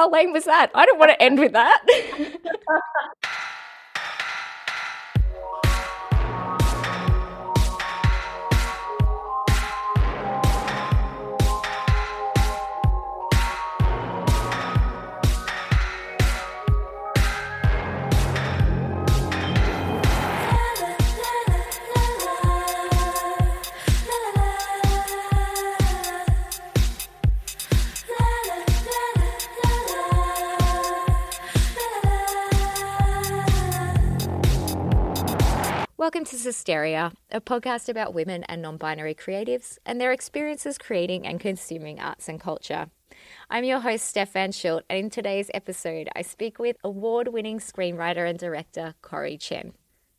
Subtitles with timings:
[0.00, 0.70] How lame was that?
[0.74, 1.84] I don't want to end with that.
[36.20, 41.26] Welcome to Sisteria, a podcast about women and non binary creatives and their experiences creating
[41.26, 42.90] and consuming arts and culture.
[43.48, 47.58] I'm your host, Steph Van Schilt, and in today's episode, I speak with award winning
[47.58, 49.72] screenwriter and director Corrie Chen.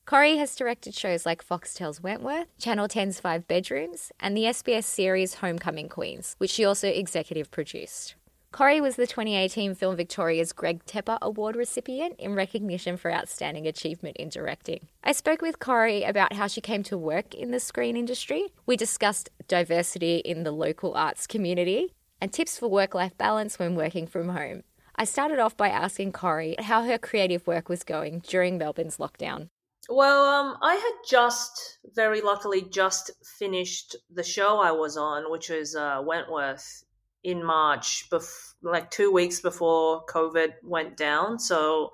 [0.07, 5.35] Corrie has directed shows like Foxtel's Wentworth, Channel 10's Five Bedrooms, and the SBS series
[5.35, 8.15] Homecoming Queens, which she also executive produced.
[8.51, 14.17] Corrie was the 2018 Film Victoria's Greg Tepper Award recipient in recognition for outstanding achievement
[14.17, 14.89] in directing.
[15.05, 18.47] I spoke with Corrie about how she came to work in the screen industry.
[18.65, 23.75] We discussed diversity in the local arts community and tips for work life balance when
[23.75, 24.63] working from home.
[24.97, 29.47] I started off by asking Corrie how her creative work was going during Melbourne's lockdown.
[29.89, 35.49] Well, um, I had just, very luckily, just finished the show I was on, which
[35.49, 36.83] was uh, Wentworth
[37.23, 41.39] in March, bef- like two weeks before COVID went down.
[41.39, 41.93] So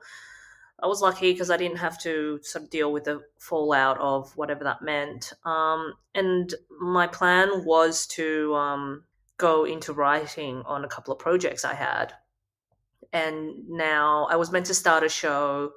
[0.81, 4.35] I was lucky because I didn't have to sort of deal with the fallout of
[4.37, 5.33] whatever that meant.
[5.43, 9.03] Um, and my plan was to um,
[9.37, 12.13] go into writing on a couple of projects I had.
[13.11, 15.71] And now I was meant to start a show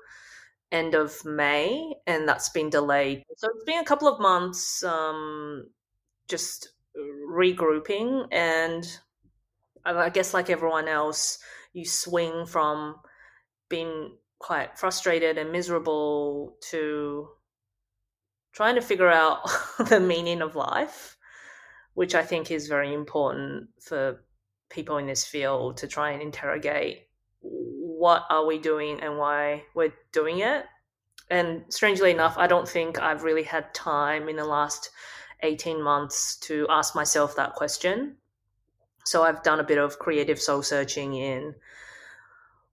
[0.73, 3.25] end of May, and that's been delayed.
[3.37, 5.67] So it's been a couple of months um,
[6.29, 8.87] just regrouping and
[9.85, 11.39] I guess like everyone else,
[11.73, 12.97] you swing from
[13.69, 17.29] being quite frustrated and miserable to
[18.53, 19.49] trying to figure out
[19.89, 21.17] the meaning of life,
[21.95, 24.25] which I think is very important for
[24.71, 27.07] people in this field to try and interrogate
[27.41, 30.65] what are we doing and why we're doing it.
[31.29, 34.91] And strangely enough, I don't think I've really had time in the last
[35.43, 38.17] 18 months to ask myself that question.
[39.05, 41.55] So I've done a bit of creative soul searching in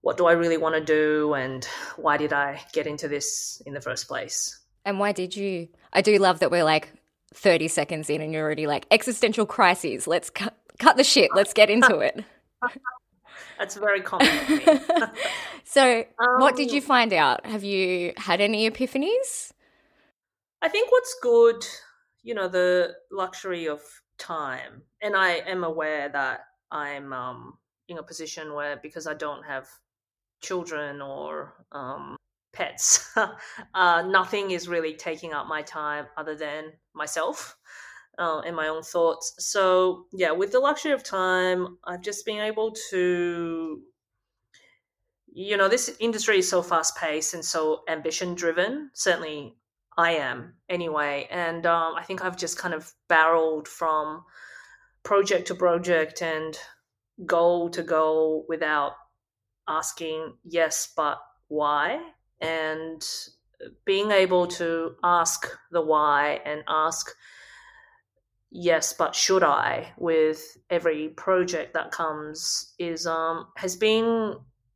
[0.02, 1.66] what do I really want to do and
[1.96, 4.60] why did I get into this in the first place?
[4.86, 5.68] And why did you?
[5.92, 6.94] I do love that we're like
[7.34, 10.08] 30 seconds in and you're already like existential crises.
[10.08, 11.32] Let's cut, cut the shit.
[11.36, 12.24] Let's get into it.
[13.60, 14.30] That's very common.
[15.64, 17.46] so, um, what did you um, find out?
[17.46, 19.52] Have you had any epiphanies?
[20.62, 21.66] I think what's good,
[22.24, 23.82] you know, the luxury of
[24.18, 26.42] time and i am aware that
[26.72, 27.58] i'm um,
[27.88, 29.68] in a position where because i don't have
[30.42, 32.16] children or um,
[32.54, 33.16] pets
[33.74, 37.58] uh, nothing is really taking up my time other than myself
[38.20, 39.34] uh, and my own thoughts.
[39.38, 43.82] So yeah with the luxury of time i've just been able to
[45.32, 49.56] you know this industry is so fast paced and so ambition driven certainly
[49.98, 51.28] I am anyway.
[51.32, 54.24] And um, I think I've just kind of barreled from
[55.04, 56.58] project to project and
[57.26, 58.94] goal to goal without
[59.68, 62.00] asking yes, but why?
[62.40, 63.04] And
[63.86, 67.10] being able to ask the why and ask
[68.52, 74.36] yes, but should I with every project that comes is um has been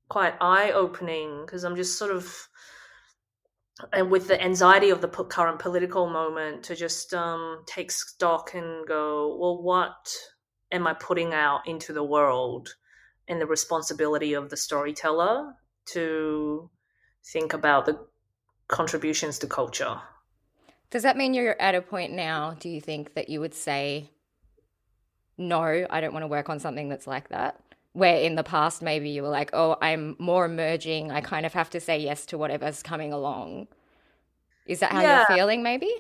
[0.10, 2.50] quite eye opening because I'm just sort of
[3.94, 8.88] and with the anxiety of the current political moment to just um, take stock and
[8.88, 10.14] go, well, what
[10.72, 12.76] am I putting out into the world?
[13.28, 15.54] And the responsibility of the storyteller
[15.94, 16.70] to
[17.32, 18.00] think about the
[18.68, 20.00] contributions to culture.
[20.90, 24.10] Does that mean you're at a point now, do you think, that you would say,
[25.38, 27.62] no, I don't want to work on something that's like that?
[27.94, 31.12] Where in the past, maybe you were like, oh, I'm more emerging.
[31.12, 33.68] I kind of have to say yes to whatever's coming along.
[34.66, 35.18] Is that how yeah.
[35.18, 35.92] you're feeling, maybe?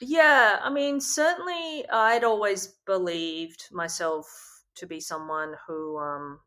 [0.00, 4.26] Yeah, I mean, certainly I'd always believed myself
[4.76, 6.40] to be someone who um,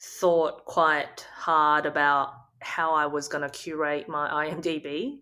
[0.00, 5.20] thought quite hard about how I was going to curate my IMDb.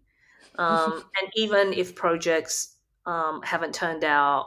[0.57, 2.77] Um, and even if projects
[3.07, 4.47] um, haven't turned out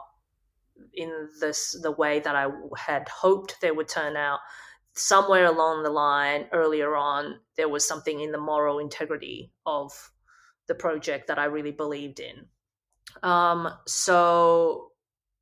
[0.93, 4.39] in this the way that I had hoped they would turn out,
[4.93, 10.10] somewhere along the line earlier on, there was something in the moral integrity of
[10.71, 12.45] the project that I really believed in.
[13.23, 14.91] Um, so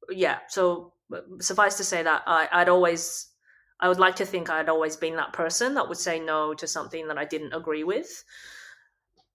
[0.09, 0.93] yeah, so
[1.39, 3.27] suffice to say that I, I'd always
[3.79, 6.67] I would like to think I'd always been that person that would say no to
[6.67, 8.23] something that I didn't agree with.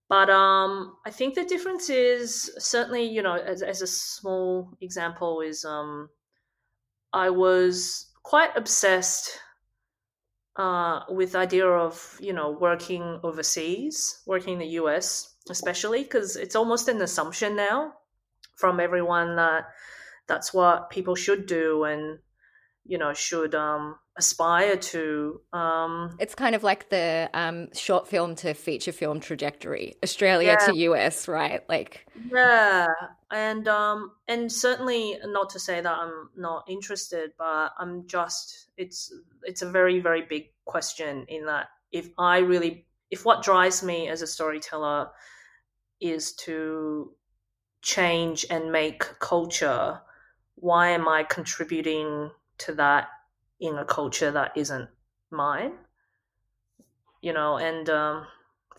[0.09, 5.41] But um, I think the difference is certainly, you know, as, as a small example,
[5.41, 6.11] is um,
[7.13, 9.39] I was quite obsessed
[10.57, 16.37] uh, with the idea of you know working overseas, working in the US, especially because
[16.37, 17.93] it's almost an assumption now
[18.57, 19.65] from everyone that
[20.27, 22.19] that's what people should do and
[22.87, 25.41] you know should um, aspire to.
[25.53, 30.67] Um, it's kind of like the um, short film to feature film trajectory, Australia yeah.
[30.67, 31.63] to US, right?
[31.69, 32.87] Like yeah,
[33.31, 39.13] and um, and certainly not to say that I'm not interested, but I'm just it's
[39.43, 44.09] it's a very very big question in that if I really if what drives me
[44.09, 45.11] as a storyteller
[46.05, 47.13] is to
[47.83, 50.01] change and make culture,
[50.57, 53.09] why am I contributing to that
[53.61, 54.89] in a culture that isn't
[55.31, 55.73] mine?
[57.23, 58.27] You know, and um,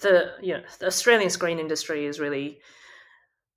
[0.01, 2.59] the you know the Australian screen industry is really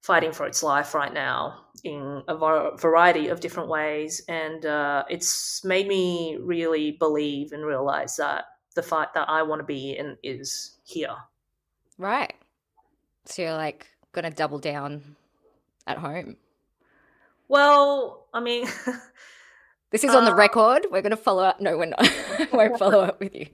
[0.03, 2.37] fighting for its life right now in a
[2.79, 8.45] variety of different ways, and uh, it's made me really believe and realize that
[8.75, 11.17] the fight that I want to be in is here.
[11.99, 12.35] Right.
[13.29, 15.17] So you're like gonna double down
[15.87, 16.37] at home.
[17.47, 18.67] Well, I mean,
[19.91, 20.87] this is on the uh, record.
[20.91, 21.61] We're gonna follow up.
[21.61, 22.01] No, we're not.
[22.03, 23.47] I won't follow up with you.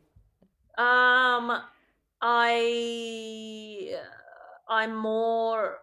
[0.79, 1.61] Um,
[2.23, 3.97] I,
[4.69, 5.79] I'm more.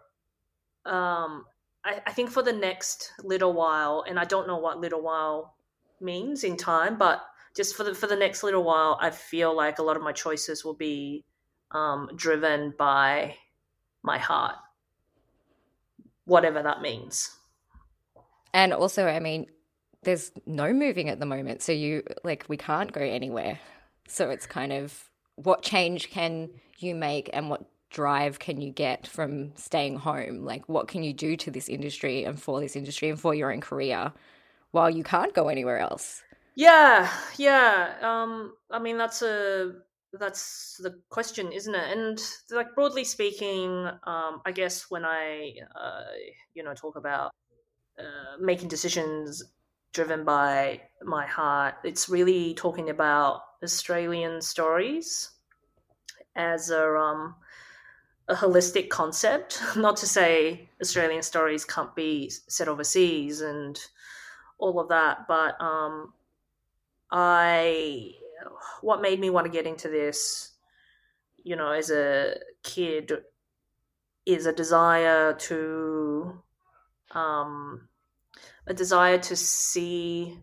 [0.85, 1.45] Um,
[1.83, 5.55] I, I think for the next little while, and I don't know what little while
[5.99, 7.23] means in time, but
[7.57, 10.13] just for the for the next little while, I feel like a lot of my
[10.13, 11.25] choices will be
[11.71, 13.35] um, driven by
[14.03, 14.56] my heart,
[16.25, 17.36] whatever that means.
[18.53, 19.48] And also, I mean,
[20.03, 23.59] there's no moving at the moment, so you like we can't go anywhere.
[24.07, 26.50] So it's kind of what change can
[26.80, 30.44] you make, and what drive can you get from staying home?
[30.44, 33.51] Like, what can you do to this industry and for this industry and for your
[33.51, 34.12] own career
[34.71, 36.24] while you can't go anywhere else?
[36.56, 37.94] Yeah, yeah.
[38.01, 39.74] Um, I mean, that's a
[40.19, 41.97] that's the question, isn't it?
[41.97, 46.03] And like broadly speaking, um, I guess when I uh,
[46.53, 47.31] you know talk about
[47.97, 49.43] uh, making decisions
[49.93, 55.31] driven by my heart, it's really talking about Australian stories
[56.35, 57.35] as a um,
[58.27, 59.61] a holistic concept.
[59.75, 63.79] Not to say Australian stories can't be set overseas and
[64.57, 66.13] all of that, but um,
[67.11, 68.11] I
[68.81, 70.51] what made me want to get into this,
[71.43, 73.11] you know, as a kid,
[74.25, 76.41] is a desire to,
[77.11, 77.88] um,
[78.67, 80.38] a desire to see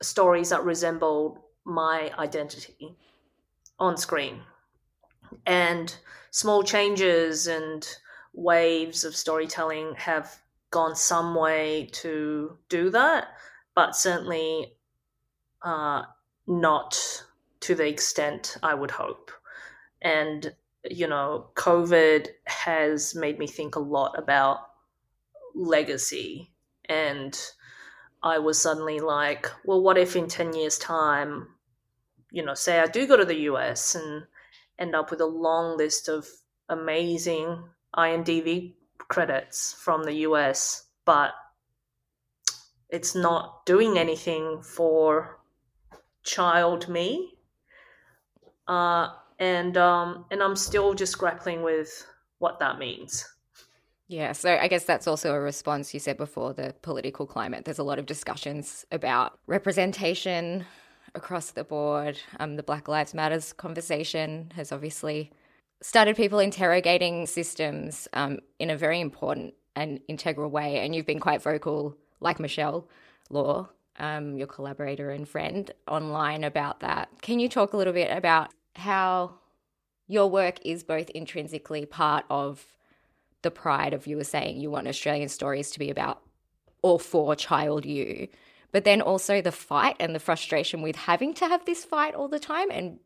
[0.00, 2.96] stories that resemble my identity
[3.78, 4.40] on screen,
[5.46, 5.96] and
[6.30, 7.86] small changes and
[8.32, 10.40] waves of storytelling have
[10.70, 13.28] gone some way to do that,
[13.74, 14.74] but certainly
[15.62, 16.02] uh,
[16.48, 16.98] not
[17.60, 19.30] to the extent I would hope.
[20.02, 20.52] And,
[20.90, 24.60] you know, COVID has made me think a lot about
[25.54, 26.50] legacy.
[26.88, 27.38] And
[28.22, 31.48] I was suddenly like, well, what if in 10 years' time,
[32.30, 34.24] you know, say I do go to the US and
[34.78, 36.26] end up with a long list of
[36.68, 37.62] amazing
[37.96, 41.32] IMDb credits from the US, but
[42.88, 45.37] it's not doing anything for
[46.24, 47.34] child me.
[48.66, 49.08] Uh,
[49.38, 52.06] and um, and I'm still just grappling with
[52.38, 53.26] what that means.
[54.08, 57.66] Yeah, so I guess that's also a response you said before the political climate.
[57.66, 60.64] There's a lot of discussions about representation
[61.14, 62.18] across the board.
[62.40, 65.30] Um, the Black Lives Matters conversation has obviously
[65.82, 70.78] started people interrogating systems um, in a very important and integral way.
[70.78, 72.88] And you've been quite vocal, like Michelle
[73.28, 77.08] Law, um, your collaborator and friend, online about that.
[77.22, 79.34] Can you talk a little bit about how
[80.06, 82.66] your work is both intrinsically part of
[83.42, 86.22] the pride of you were saying you want Australian stories to be about
[86.82, 88.28] or for child you,
[88.72, 92.28] but then also the fight and the frustration with having to have this fight all
[92.28, 92.98] the time and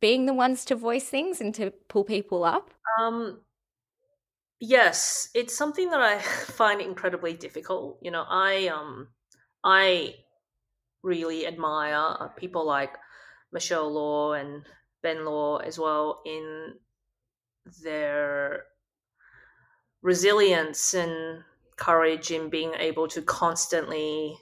[0.00, 2.70] being the ones to voice things and to pull people up?
[2.98, 3.40] Um,
[4.58, 6.18] yes, it's something that I
[6.52, 7.98] find incredibly difficult.
[8.02, 9.08] You know, I um,
[9.62, 10.14] I
[11.02, 12.96] really admire people like
[13.52, 14.64] Michelle Law and
[15.02, 16.74] Ben Law as well in
[17.82, 18.64] their
[20.02, 21.42] resilience and
[21.76, 24.36] courage in being able to constantly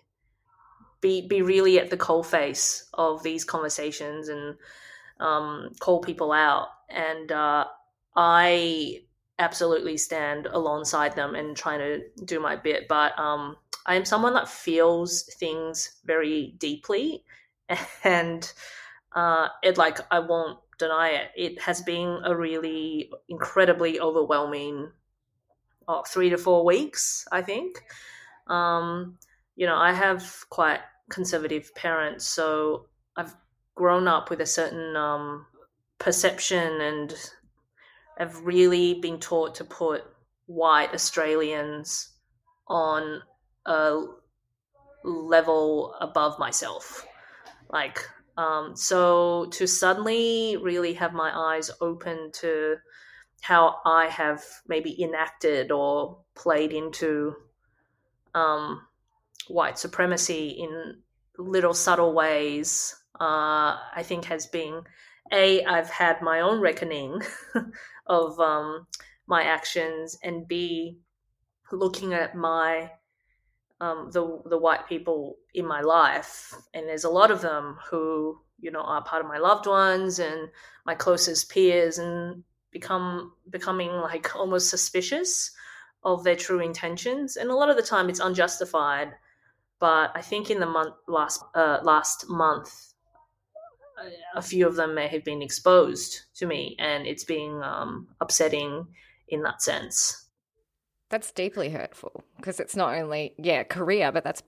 [1.01, 4.57] be be really at the coal face of these conversations and
[5.21, 6.69] um, call people out.
[6.89, 7.67] And uh,
[8.17, 9.03] I
[9.39, 12.89] absolutely stand alongside them and trying to do my bit.
[12.89, 17.25] But um, I am someone that feels things very deeply,
[18.05, 18.51] and
[19.13, 21.31] uh, it like I won't deny it.
[21.37, 24.91] It has been a really incredibly overwhelming
[25.89, 27.83] oh, three to four weeks, I think.
[28.47, 29.19] Um,
[29.57, 30.81] you know, I have quite
[31.11, 33.35] conservative parents, so I've
[33.75, 35.47] grown up with a certain um,
[35.99, 37.15] perception and
[38.19, 40.05] have really been taught to put
[40.47, 42.11] white Australians
[42.67, 43.23] on
[43.65, 44.03] a
[45.05, 47.07] level above myself.
[47.71, 48.07] Like,
[48.37, 52.77] um, so to suddenly really have my eyes open to
[53.41, 57.37] how I have maybe enacted or played into
[58.35, 58.83] um,
[59.47, 60.99] white supremacy in
[61.39, 64.83] little subtle ways, uh, I think has been
[65.33, 67.23] a I've had my own reckoning
[68.07, 68.87] of um,
[69.27, 70.99] my actions, and b
[71.71, 72.91] looking at my
[73.81, 78.41] um, the the white people in my life, and there's a lot of them who
[78.61, 80.49] you know are part of my loved ones and
[80.85, 85.51] my closest peers, and become becoming like almost suspicious
[86.05, 89.13] of their true intentions, and a lot of the time it's unjustified.
[89.81, 92.95] But I think in the month last uh, last month,
[94.35, 98.87] a few of them may have been exposed to me, and it's being um, upsetting
[99.29, 100.27] in that sense.
[101.11, 104.43] That's deeply hurtful because it's not only yeah career, but that's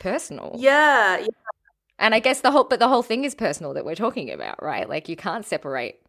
[0.00, 0.54] personal.
[0.58, 1.26] Yeah, yeah.
[1.98, 4.62] And I guess the whole but the whole thing is personal that we're talking about,
[4.62, 4.88] right?
[4.88, 6.00] Like you can't separate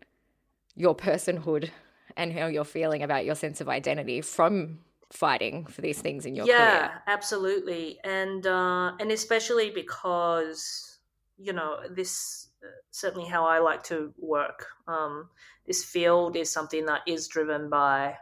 [0.75, 1.69] your personhood
[2.17, 4.79] and how you're feeling about your sense of identity from
[5.11, 6.57] fighting for these things in your career.
[6.57, 7.01] yeah, career.
[7.07, 10.99] absolutely, and uh, and especially because
[11.37, 12.47] you know this
[12.91, 14.67] certainly how I like to work.
[14.87, 15.29] Um,
[15.65, 18.15] this field is something that is driven by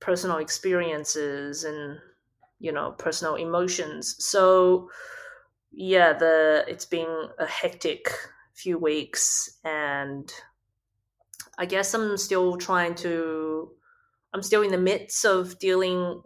[0.00, 1.98] personal experiences and
[2.58, 4.16] you know personal emotions.
[4.18, 4.90] So
[5.72, 8.10] yeah, the it's been a hectic
[8.54, 10.32] few weeks and
[11.58, 13.70] I guess I'm still trying to
[14.32, 16.22] I'm still in the midst of dealing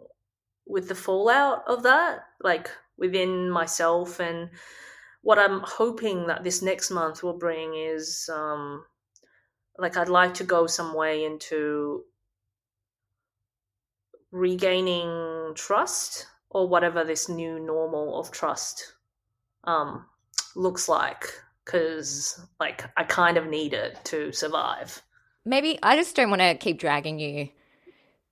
[0.65, 4.19] with the fallout of that, like within myself.
[4.19, 4.49] And
[5.29, 8.83] what I'm hoping that this next month will bring is um,
[9.77, 12.03] like I'd like to go some way into
[14.31, 18.95] regaining trust or whatever this new normal of trust
[19.65, 20.07] um,
[20.55, 21.31] looks like
[21.63, 24.99] because like I kind of need it to survive.
[25.45, 27.49] Maybe I just don't want to keep dragging you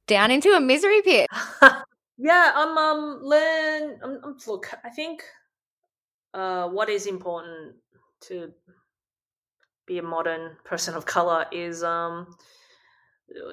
[0.08, 1.28] down into a misery pit.
[2.18, 4.00] yeah, I'm um learn.
[4.04, 5.22] I'm, I'm, look, I think
[6.38, 7.76] uh, what is important
[8.22, 8.52] to
[9.86, 12.36] be a modern person of color is um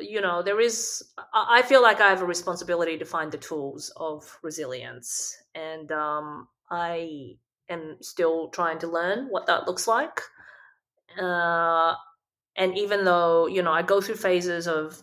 [0.01, 3.93] you know there is i feel like i have a responsibility to find the tools
[3.97, 7.35] of resilience and um i
[7.69, 10.21] am still trying to learn what that looks like
[11.21, 11.95] uh
[12.57, 15.03] and even though you know i go through phases of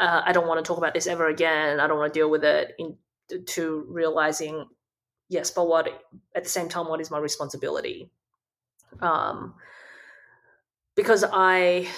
[0.00, 1.78] uh, I don't want to talk about this ever again.
[1.78, 2.72] I don't want to deal with it.
[2.78, 2.96] In,
[3.46, 4.66] to realizing,
[5.28, 5.88] yes, but what
[6.34, 8.10] at the same time, what is my responsibility?
[9.00, 9.54] Um,
[10.94, 11.88] because I,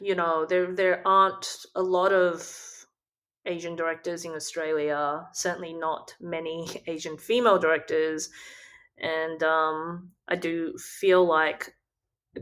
[0.00, 2.86] you know, there there aren't a lot of
[3.46, 5.26] Asian directors in Australia.
[5.32, 8.30] Certainly not many Asian female directors,
[8.98, 11.74] and um, I do feel like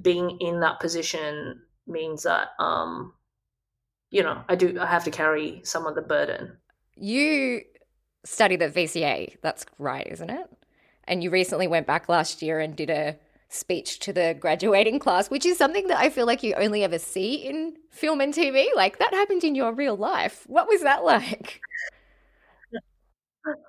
[0.02, 3.14] being in that position means that um,
[4.10, 6.56] you know, I do I have to carry some of the burden.
[6.94, 7.62] You
[8.28, 10.50] studied at VCA, that's right, isn't it?
[11.04, 13.16] And you recently went back last year and did a
[13.48, 16.98] speech to the graduating class, which is something that I feel like you only ever
[16.98, 18.66] see in film and TV.
[18.76, 20.44] Like that happened in your real life.
[20.46, 21.60] What was that like?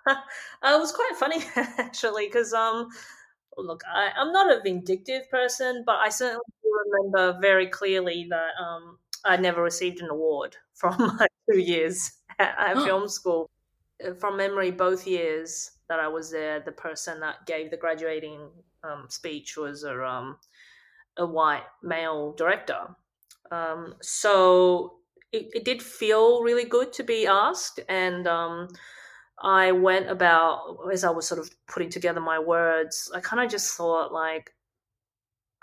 [0.07, 0.15] uh,
[0.63, 2.89] it was quite funny actually, because um,
[3.57, 6.43] look, I, I'm not a vindictive person, but I certainly
[6.91, 12.55] remember very clearly that um, I never received an award from my two years at,
[12.57, 13.49] at film school.
[14.05, 18.49] Uh, from memory, both years that I was there, the person that gave the graduating
[18.83, 20.37] um, speech was a, um,
[21.17, 22.95] a white male director.
[23.51, 24.97] Um, so
[25.31, 27.79] it, it, did feel really good to be asked.
[27.89, 28.67] And um,
[29.41, 33.49] I went about, as I was sort of putting together my words, I kind of
[33.49, 34.53] just thought, like,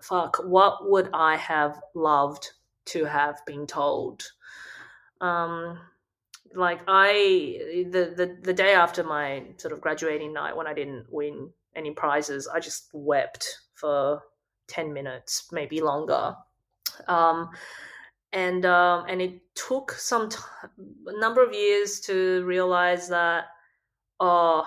[0.03, 2.51] fuck, what would I have loved
[2.87, 4.25] to have been told.
[5.21, 5.79] Um,
[6.57, 11.07] like I, the, the the day after my sort of graduating night when I didn't
[11.11, 14.23] win any prizes, I just wept for
[14.69, 16.35] 10 minutes, maybe longer.
[17.09, 17.51] Um,
[18.33, 20.39] and um, and it took some t-
[21.07, 23.45] a number of years to realize that
[24.21, 24.67] oh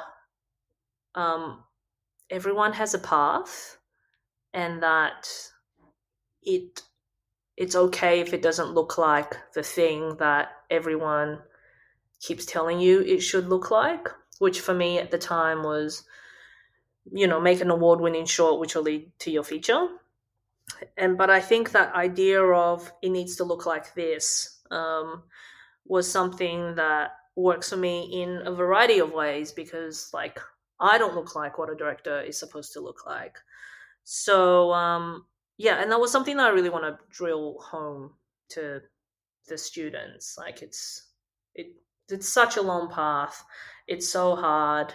[1.16, 1.64] um,
[2.30, 3.78] everyone has a path
[4.54, 5.30] and that
[6.44, 6.82] it
[7.58, 11.40] it's okay if it doesn't look like the thing that everyone
[12.22, 14.10] keeps telling you it should look like
[14.40, 16.04] which for me at the time was
[17.12, 19.88] you know make an award winning short which will lead to your feature.
[20.98, 25.24] And but i think that idea of it needs to look like this um,
[25.86, 30.40] was something that works for me in a variety of ways because like
[30.80, 33.38] i don't look like what a director is supposed to look like.
[34.04, 35.26] So um,
[35.58, 38.14] yeah and that was something that i really want to drill home
[38.50, 38.82] to
[39.48, 40.38] the students.
[40.38, 41.08] Like it's
[41.56, 41.74] it
[42.12, 43.44] it's such a long path.
[43.88, 44.94] It's so hard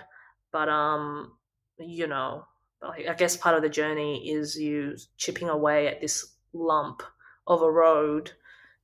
[0.55, 1.33] but um
[1.79, 2.47] you know
[2.83, 7.03] I guess part of the journey is you chipping away at this lump
[7.47, 8.31] of a road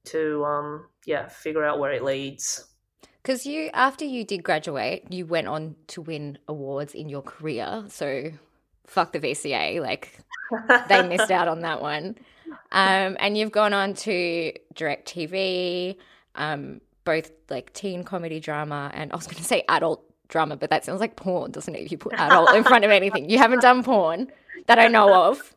[0.07, 2.67] to um yeah figure out where it leads.
[3.23, 7.85] Because you after you did graduate you went on to win awards in your career
[7.89, 8.33] so
[8.87, 10.19] fuck the vca like
[10.89, 12.17] they missed out on that one.
[12.73, 15.97] Um and you've gone on to direct tv
[16.35, 20.71] um both like teen comedy drama and i was going to say adult drama, but
[20.71, 21.83] that sounds like porn, doesn't it?
[21.83, 24.33] If you put adult in front of anything, you haven't done porn
[24.67, 25.55] that I know of.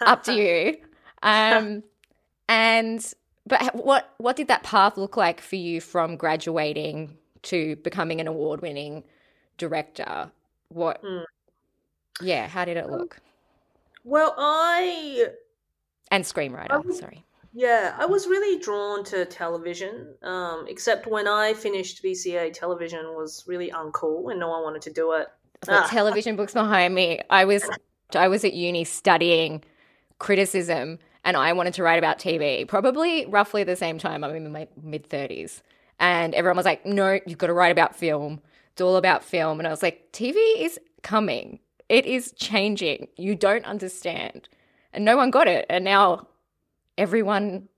[0.00, 0.76] Up to you.
[1.22, 1.82] Um,
[2.48, 3.12] and
[3.46, 8.26] but what what did that path look like for you from graduating to becoming an
[8.26, 9.04] award winning
[9.56, 10.30] director?
[10.68, 11.02] What?
[11.02, 11.24] Mm.
[12.20, 13.20] Yeah, how did it look?
[14.04, 15.28] Well, I
[16.10, 16.84] and screenwriter.
[16.84, 17.24] Was, sorry.
[17.58, 23.42] Yeah, I was really drawn to television, um, except when I finished VCA, television was
[23.48, 25.26] really uncool and no one wanted to do it.
[25.66, 25.88] Ah.
[25.90, 27.20] television books behind me.
[27.30, 27.68] I was
[28.14, 29.64] I was at uni studying
[30.20, 34.22] criticism and I wanted to write about TV, probably roughly the same time.
[34.22, 35.62] I'm in my mid 30s.
[35.98, 38.40] And everyone was like, no, you've got to write about film.
[38.70, 39.58] It's all about film.
[39.58, 43.08] And I was like, TV is coming, it is changing.
[43.16, 44.48] You don't understand.
[44.92, 45.66] And no one got it.
[45.68, 46.28] And now
[46.98, 47.68] everyone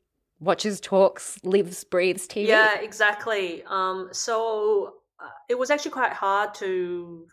[0.40, 2.48] watches, talks, lives, breathes TV.
[2.48, 3.62] Yeah, exactly.
[3.68, 7.28] Um, so uh, it was actually quite hard to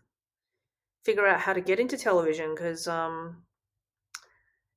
[1.03, 3.43] figure out how to get into television because um,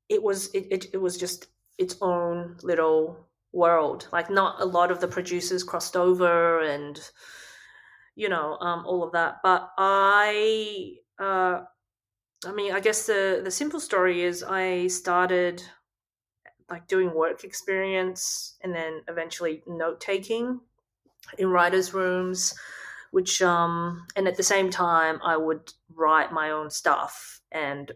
[0.08, 4.06] it was it, it, it was just its own little world.
[4.12, 7.00] Like not a lot of the producers crossed over and
[8.14, 9.38] you know um, all of that.
[9.42, 10.94] But I.
[11.18, 11.62] Uh,
[12.46, 15.62] I mean, I guess the the simple story is I started
[16.70, 20.60] like doing work experience and then eventually note taking
[21.38, 22.54] in writers' rooms,
[23.10, 27.92] which um and at the same time I would write my own stuff and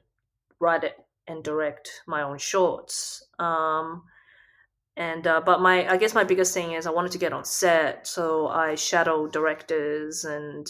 [0.58, 3.24] write it and direct my own shorts.
[3.38, 4.02] Um
[4.96, 7.44] and uh, but my I guess my biggest thing is I wanted to get on
[7.44, 10.66] set, so I shadow directors and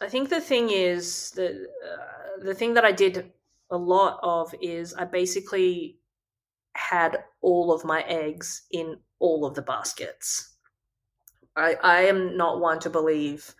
[0.00, 3.32] I think the thing is that uh, the thing that I did
[3.70, 5.98] a lot of is I basically
[6.74, 10.54] had all of my eggs in all of the baskets.
[11.56, 13.54] I, I am not one to believe.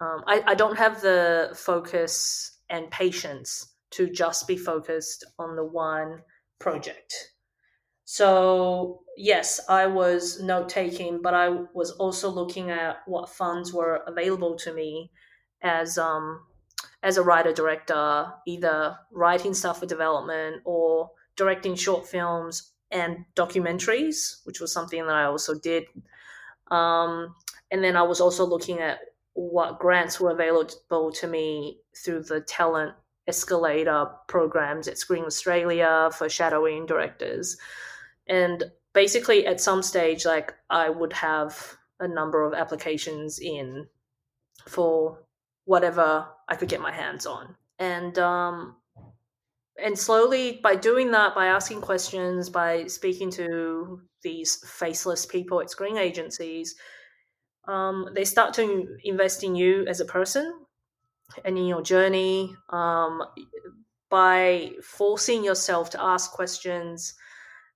[0.00, 5.64] Um, I, I don't have the focus and patience to just be focused on the
[5.64, 6.22] one
[6.58, 7.32] project.
[8.04, 14.02] So, yes, I was note taking, but I was also looking at what funds were
[14.06, 15.10] available to me
[15.62, 16.40] as um,
[17.02, 24.44] as a writer director, either writing stuff for development or directing short films and documentaries,
[24.44, 25.84] which was something that I also did.
[26.70, 27.34] Um,
[27.70, 28.98] and then I was also looking at
[29.32, 32.94] what grants were available to me through the talent
[33.26, 37.56] escalator programs at Screen Australia for shadowing directors.
[38.26, 43.86] And basically, at some stage, like I would have a number of applications in
[44.66, 45.18] for
[45.66, 47.54] whatever I could get my hands on.
[47.78, 48.76] And um,
[49.82, 55.70] and slowly by doing that by asking questions by speaking to these faceless people at
[55.70, 56.74] screen agencies
[57.66, 60.60] um, they start to invest in you as a person
[61.44, 63.22] and in your journey um,
[64.10, 67.14] by forcing yourself to ask questions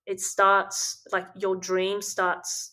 [0.06, 2.72] it starts like your dream starts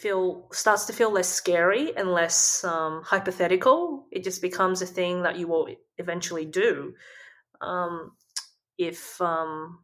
[0.00, 4.06] feel starts to feel less scary and less um, hypothetical.
[4.10, 6.94] It just becomes a thing that you will eventually do
[7.60, 8.12] um,
[8.78, 9.80] if um,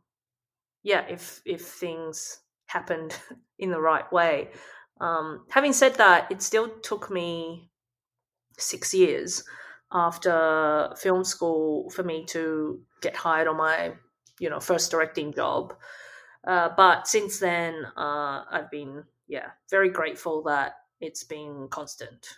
[0.82, 3.18] yeah if if things happened
[3.58, 4.50] in the right way.
[5.00, 7.70] Um, having said that, it still took me
[8.58, 9.44] six years
[9.92, 13.92] after film school for me to get hired on my,
[14.40, 15.74] you know, first directing job.
[16.46, 22.36] Uh, but since then, uh, I've been, yeah, very grateful that it's been constant.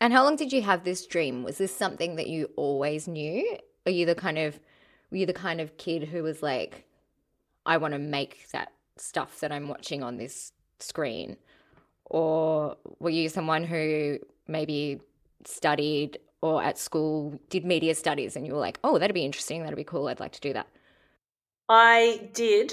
[0.00, 1.42] And how long did you have this dream?
[1.42, 3.58] Was this something that you always knew?
[3.84, 4.58] Are you the kind of,
[5.10, 6.84] were you the kind of kid who was like,
[7.66, 11.36] I want to make that stuff that I'm watching on this screen?
[12.06, 15.00] Or were you someone who maybe
[15.44, 19.62] studied or at school did media studies and you were like, oh, that'd be interesting,
[19.62, 20.66] that'd be cool, I'd like to do that?
[21.68, 22.72] I did.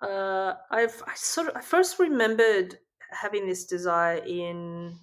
[0.00, 2.78] Uh, I've I sort of I first remembered
[3.10, 4.94] having this desire in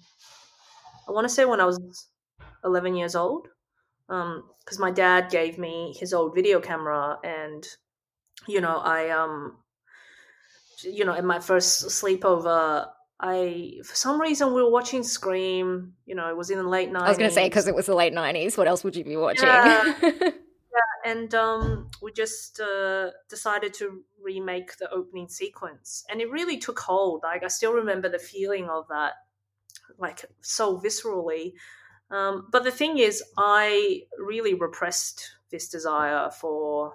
[1.08, 2.08] I want to say when I was
[2.64, 3.48] 11 years old,
[4.08, 7.66] because um, my dad gave me his old video camera, and
[8.46, 9.58] you know I um
[10.82, 12.86] you know in my first sleepover
[13.20, 15.94] I for some reason we were watching Scream.
[16.04, 17.06] You know, it was in the late nineties.
[17.06, 18.58] I was going to say because it was the late nineties.
[18.58, 19.46] What else would you be watching?
[19.46, 20.30] Yeah, yeah.
[21.06, 26.78] and um, we just uh, decided to remake the opening sequence, and it really took
[26.80, 27.20] hold.
[27.22, 29.12] Like I still remember the feeling of that,
[29.96, 31.52] like so viscerally.
[32.10, 36.94] Um, but the thing is, I really repressed this desire for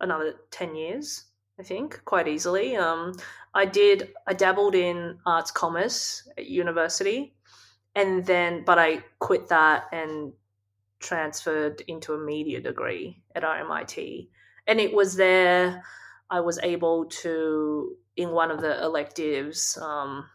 [0.00, 1.24] another ten years.
[1.58, 2.76] I think quite easily.
[2.76, 3.14] Um,
[3.54, 4.12] I did.
[4.26, 7.34] I dabbled in arts commerce at university,
[7.94, 10.32] and then but I quit that and
[11.00, 14.28] transferred into a media degree at RMIT.
[14.66, 15.82] And it was there
[16.30, 19.78] I was able to in one of the electives.
[19.80, 20.28] Um,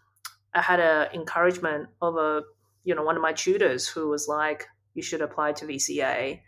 [0.54, 2.44] I had an encouragement of a
[2.89, 6.41] you know one of my tutors who was like, "You should apply to VCA."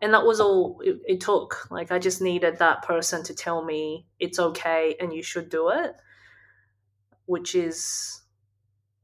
[0.00, 3.62] and that was all it, it, took like i just needed that person to tell
[3.64, 5.92] me it's okay and you should do it
[7.26, 8.22] which is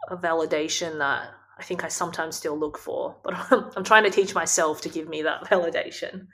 [0.09, 4.11] a validation that i think i sometimes still look for but i'm, I'm trying to
[4.11, 6.29] teach myself to give me that validation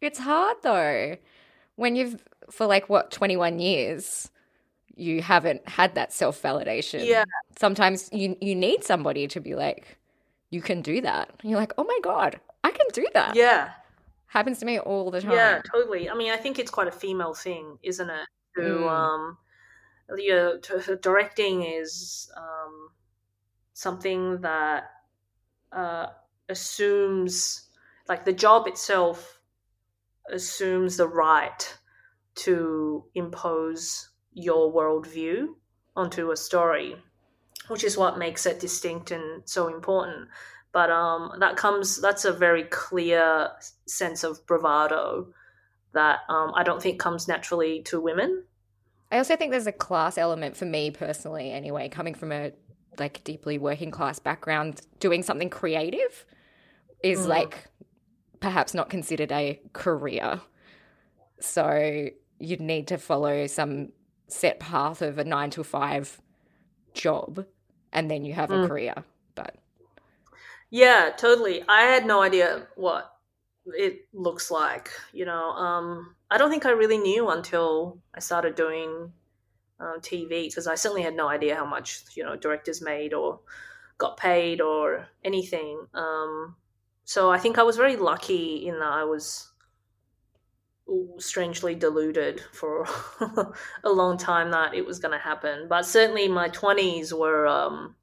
[0.00, 1.16] it's hard though
[1.76, 4.30] when you've for like what 21 years
[4.98, 7.24] you haven't had that self validation yeah
[7.58, 9.96] sometimes you you need somebody to be like
[10.50, 13.70] you can do that and you're like oh my god i can do that yeah
[14.28, 15.32] Happens to me all the time.
[15.32, 16.10] Yeah, totally.
[16.10, 18.28] I mean, I think it's quite a female thing, isn't it?
[18.56, 18.90] To mm.
[18.90, 19.38] um,
[20.16, 22.90] yeah, to, directing is um,
[23.72, 24.90] something that
[25.72, 26.08] uh,
[26.50, 27.70] assumes,
[28.06, 29.40] like, the job itself
[30.30, 31.78] assumes the right
[32.34, 35.48] to impose your worldview
[35.96, 36.96] onto a story,
[37.68, 40.28] which is what makes it distinct and so important
[40.72, 43.50] but um, that comes that's a very clear
[43.86, 45.28] sense of bravado
[45.94, 48.44] that um, I don't think comes naturally to women.
[49.10, 52.52] I also think there's a class element for me personally, anyway, coming from a
[52.98, 56.26] like deeply working class background, doing something creative
[57.02, 57.28] is mm.
[57.28, 57.68] like
[58.40, 60.40] perhaps not considered a career.
[61.40, 63.88] So you'd need to follow some
[64.28, 66.20] set path of a nine to five
[66.94, 67.46] job
[67.92, 68.64] and then you have mm.
[68.64, 68.94] a career.
[69.34, 69.56] But
[70.70, 71.62] yeah, totally.
[71.68, 73.12] I had no idea what
[73.66, 74.90] it looks like.
[75.12, 79.12] You know, um, I don't think I really knew until I started doing
[79.80, 83.40] um, TV because I certainly had no idea how much you know directors made or
[83.96, 85.86] got paid or anything.
[85.94, 86.56] Um,
[87.04, 89.50] so I think I was very lucky in that I was
[91.18, 92.86] strangely deluded for
[93.84, 95.66] a long time that it was going to happen.
[95.68, 97.46] But certainly my twenties were.
[97.46, 97.94] Um,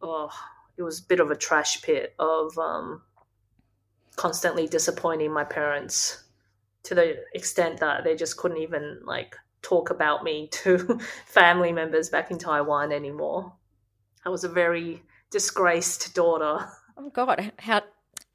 [0.00, 0.30] oh,
[0.76, 3.02] it was a bit of a trash pit of um,
[4.16, 6.24] constantly disappointing my parents
[6.84, 12.08] to the extent that they just couldn't even like talk about me to family members
[12.08, 13.52] back in Taiwan anymore.
[14.24, 16.68] I was a very disgraced daughter.
[16.96, 17.82] Oh God, how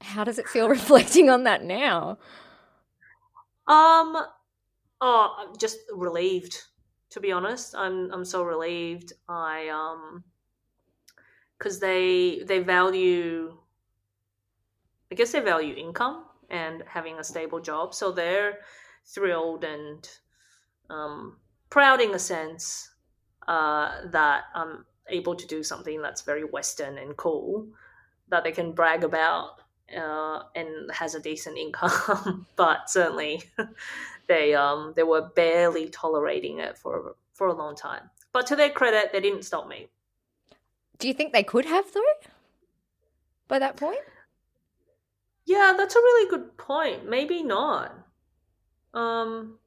[0.00, 2.18] how does it feel reflecting on that now?
[3.68, 4.16] Um,
[5.00, 6.64] oh, I'm just relieved.
[7.10, 9.12] To be honest, I'm I'm so relieved.
[9.28, 10.24] I um
[11.58, 13.56] because they they value
[15.10, 17.94] I guess they value income and having a stable job.
[17.94, 18.58] So they're
[19.06, 20.08] thrilled and
[20.90, 21.38] um,
[21.70, 22.90] proud in a sense
[23.46, 27.68] uh, that I'm able to do something that's very Western and cool
[28.28, 29.57] that they can brag about
[29.96, 32.46] uh, and has a decent income.
[32.56, 33.42] but certainly
[34.28, 38.10] they um, they were barely tolerating it for for a long time.
[38.32, 39.88] But to their credit, they didn't stop me.
[40.98, 42.02] Do you think they could have though?
[43.46, 44.00] By that point?
[45.46, 47.08] Yeah, that's a really good point.
[47.08, 47.94] Maybe not.
[48.92, 49.58] Um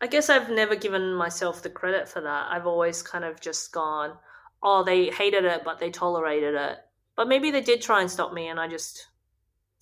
[0.00, 2.48] I guess I've never given myself the credit for that.
[2.50, 4.12] I've always kind of just gone,
[4.62, 6.78] "Oh, they hated it, but they tolerated it."
[7.16, 9.06] But maybe they did try and stop me and I just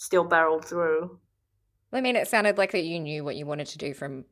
[0.05, 1.19] still barreled through.
[1.93, 4.25] I mean, it sounded like that you knew what you wanted to do from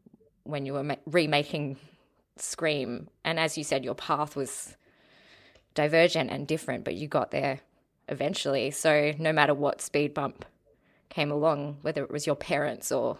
[0.44, 1.78] when you were ma- remaking
[2.36, 4.74] Scream, and as you said, your path was
[5.74, 7.60] divergent and different, but you got there
[8.08, 8.70] eventually.
[8.70, 10.44] So no matter what speed bump
[11.08, 13.18] came along, whether it was your parents or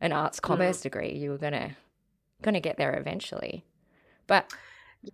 [0.00, 0.46] an arts hmm.
[0.46, 0.82] commerce mm.
[0.82, 1.76] degree, you were gonna
[2.42, 3.64] gonna get there eventually.
[4.26, 4.52] But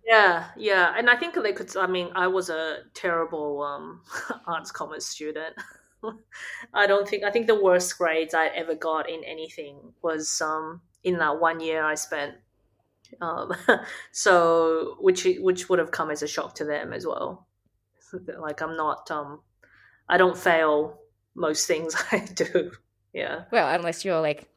[0.05, 1.75] yeah, yeah, and I think they could.
[1.77, 4.01] I mean, I was a terrible um,
[4.45, 5.55] arts commerce student.
[6.73, 7.23] I don't think.
[7.23, 11.59] I think the worst grades I ever got in anything was um, in that one
[11.59, 12.35] year I spent.
[13.21, 13.53] Um,
[14.11, 17.47] so, which which would have come as a shock to them as well.
[18.39, 19.11] Like I'm not.
[19.11, 19.41] Um,
[20.07, 20.99] I don't fail
[21.35, 22.71] most things I do.
[23.13, 23.43] Yeah.
[23.51, 24.47] Well, unless you're like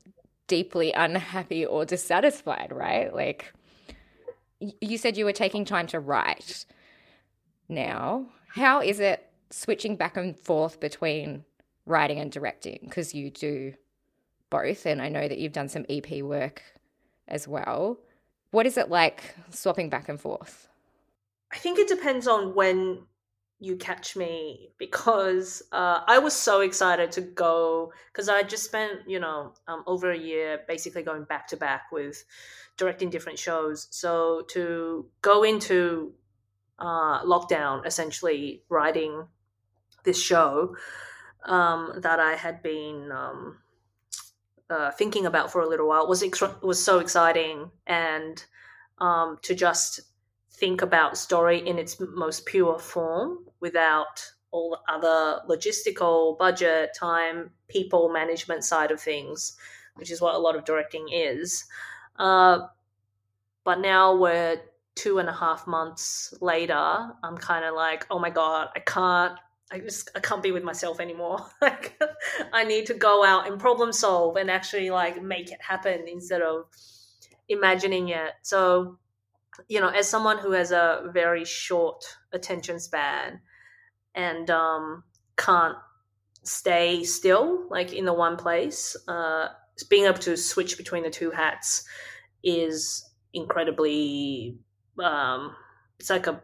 [0.46, 3.14] deeply unhappy or dissatisfied, right?
[3.14, 3.52] Like
[4.58, 6.64] you said you were taking time to write.
[7.68, 11.44] Now, how is it switching back and forth between
[11.86, 12.78] writing and directing?
[12.82, 13.74] Because you do
[14.50, 16.62] both, and I know that you've done some EP work
[17.28, 17.98] as well.
[18.50, 20.68] What is it like swapping back and forth?
[21.52, 23.02] I think it depends on when
[23.62, 29.00] you catch me because uh, I was so excited to go because I just spent
[29.06, 32.24] you know um, over a year basically going back to back with
[32.76, 33.86] directing different shows.
[33.90, 36.12] So to go into
[36.78, 39.26] uh, lockdown, essentially writing
[40.04, 40.76] this show
[41.44, 43.58] um, that I had been um,
[44.70, 48.44] uh, thinking about for a little while was ex- was so exciting, and
[48.98, 50.00] um, to just
[50.52, 57.50] think about story in its most pure form without all the other logistical, budget, time,
[57.68, 59.56] people management side of things,
[59.94, 61.64] which is what a lot of directing is.
[62.18, 62.60] Uh,
[63.64, 64.60] but now we're
[64.94, 66.74] two and a half months later.
[66.74, 69.38] I'm kind of like, oh my god, I can't.
[69.72, 71.46] I just I can't be with myself anymore.
[71.62, 71.98] like
[72.52, 76.42] I need to go out and problem solve and actually like make it happen instead
[76.42, 76.66] of
[77.48, 78.32] imagining it.
[78.42, 78.98] So,
[79.68, 83.40] you know, as someone who has a very short attention span
[84.14, 85.04] and um,
[85.36, 85.76] can't
[86.42, 89.48] stay still like in the one place, uh,
[89.88, 91.84] being able to switch between the two hats
[92.44, 94.58] is incredibly
[95.02, 95.54] um,
[95.98, 96.42] it's like a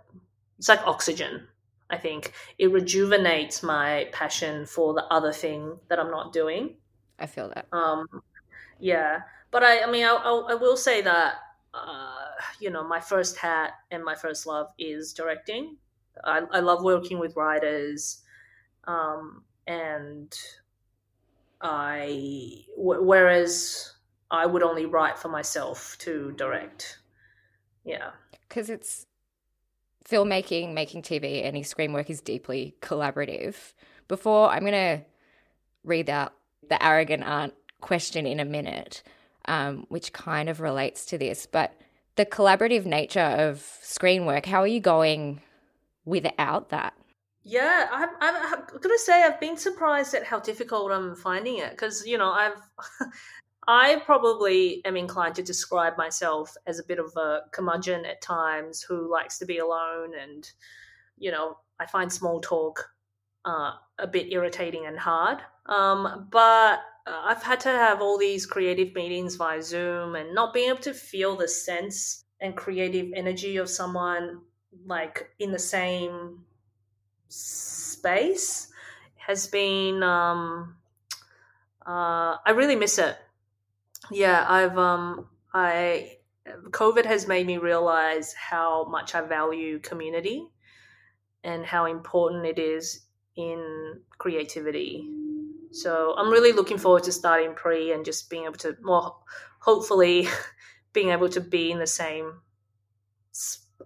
[0.58, 1.46] it's like oxygen
[1.90, 6.76] i think it rejuvenates my passion for the other thing that i'm not doing
[7.18, 8.06] i feel that um
[8.78, 9.20] yeah
[9.50, 11.34] but i i mean i, I, I will say that
[11.74, 12.26] uh,
[12.60, 15.76] you know my first hat and my first love is directing
[16.24, 18.22] i, I love working with writers
[18.84, 20.34] um and
[21.60, 23.94] i w- whereas
[24.30, 26.98] I would only write for myself to direct.
[27.84, 28.10] Yeah.
[28.48, 29.06] Because it's
[30.10, 33.72] filmmaking, making TV, any screen work is deeply collaborative.
[34.08, 35.04] Before, I'm going to
[35.84, 36.34] read out
[36.68, 39.02] the arrogant aunt question in a minute,
[39.46, 41.46] um, which kind of relates to this.
[41.46, 41.74] But
[42.16, 45.40] the collaborative nature of screen work, how are you going
[46.04, 46.94] without that?
[47.44, 51.70] Yeah, I'm, I'm, I'm gonna say I've been surprised at how difficult I'm finding it
[51.70, 52.60] because you know I've
[53.70, 58.80] I probably am inclined to describe myself as a bit of a curmudgeon at times
[58.80, 60.12] who likes to be alone.
[60.18, 60.50] And,
[61.18, 62.88] you know, I find small talk
[63.44, 65.40] uh, a bit irritating and hard.
[65.66, 70.54] Um, but uh, I've had to have all these creative meetings via Zoom and not
[70.54, 74.40] being able to feel the sense and creative energy of someone
[74.86, 76.42] like in the same
[77.28, 78.72] space
[79.16, 80.76] has been um,
[81.86, 83.16] uh, I really miss it
[84.10, 86.18] yeah, I've um I
[86.70, 90.48] COVID has made me realize how much I value community
[91.44, 95.08] and how important it is in creativity.
[95.70, 99.16] So I'm really looking forward to starting pre and just being able to more
[99.60, 100.28] hopefully
[100.92, 102.40] being able to be in the same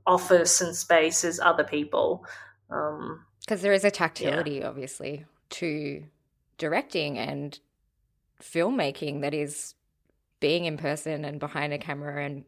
[0.06, 2.24] office and space as other people.
[2.70, 4.68] Um because there is a tactility yeah.
[4.68, 6.04] obviously to
[6.58, 7.58] directing and
[8.40, 9.74] filmmaking that is
[10.42, 12.44] being in person and behind a camera and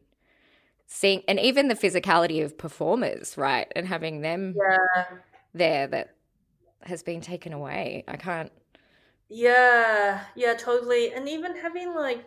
[0.85, 3.71] seeing and even the physicality of performers right?
[3.75, 5.17] And having them yeah.
[5.53, 6.15] there that
[6.81, 8.03] has been taken away.
[8.07, 8.51] I can't
[9.27, 10.21] yeah.
[10.35, 11.11] Yeah totally.
[11.11, 12.23] And even having like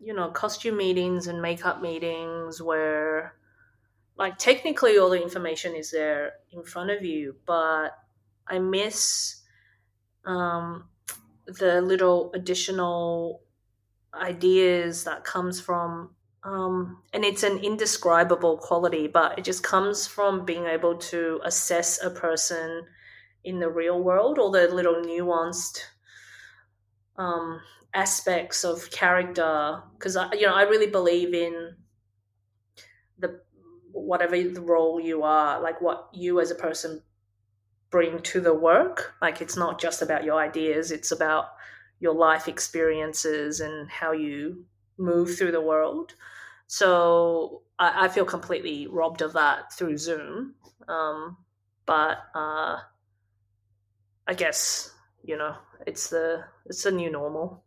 [0.00, 3.34] you know costume meetings and makeup meetings where
[4.16, 7.90] like technically all the information is there in front of you but
[8.48, 9.42] i miss
[10.24, 10.84] um
[11.46, 13.40] the little additional
[14.14, 16.10] ideas that comes from
[16.44, 22.02] um, and it's an indescribable quality but it just comes from being able to assess
[22.02, 22.84] a person
[23.44, 25.78] in the real world all the little nuanced
[27.16, 27.60] um,
[27.94, 31.76] aspects of character because I, you know, I really believe in
[33.18, 33.40] the
[33.92, 37.02] whatever the role you are, like what you as a person
[37.90, 39.14] bring to the work.
[39.20, 41.46] Like it's not just about your ideas; it's about
[42.02, 44.64] your life experiences and how you
[44.98, 46.16] move through the world.
[46.66, 50.56] So I, I feel completely robbed of that through Zoom.
[50.88, 51.36] Um,
[51.86, 52.78] but uh,
[54.26, 55.54] I guess you know
[55.86, 57.62] it's the it's the new normal.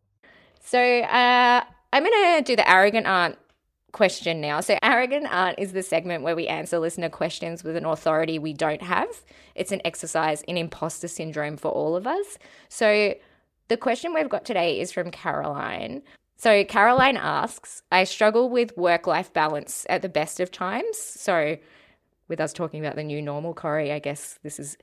[0.60, 3.38] So uh, I'm to do the arrogant aunt
[3.94, 4.60] question now.
[4.60, 8.52] So, arrogant aunt is the segment where we answer listener questions with an authority we
[8.52, 9.08] don't have.
[9.56, 12.38] It's an exercise in imposter syndrome for all of us.
[12.68, 13.14] So,
[13.68, 16.02] the question we've got today is from Caroline.
[16.38, 20.98] So, Caroline asks I struggle with work life balance at the best of times.
[20.98, 21.58] So,
[22.28, 24.78] with us talking about the new normal, Corey, I guess this is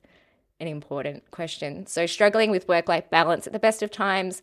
[0.60, 1.86] an important question.
[1.86, 4.42] So, struggling with work life balance at the best of times.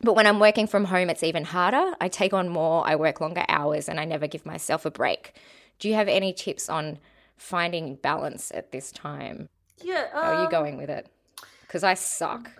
[0.00, 1.94] But when I'm working from home, it's even harder.
[2.00, 5.34] I take on more, I work longer hours, and I never give myself a break.
[5.80, 6.98] Do you have any tips on
[7.36, 9.48] finding balance at this time?
[9.82, 10.06] Yeah.
[10.12, 11.08] Um, How are you going with it?
[11.68, 12.50] Because I suck.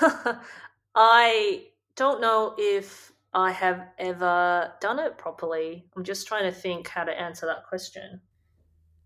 [0.94, 1.64] I
[1.96, 5.84] don't know if I have ever done it properly.
[5.96, 8.20] I'm just trying to think how to answer that question.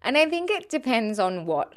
[0.03, 1.75] And I think it depends on what.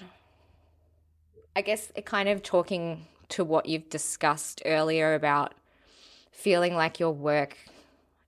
[1.56, 5.54] I guess it kind of talking to what you've discussed earlier about
[6.32, 7.58] feeling like your work